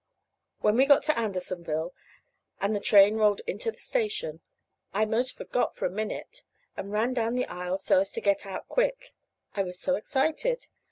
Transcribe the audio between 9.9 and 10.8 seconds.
excited!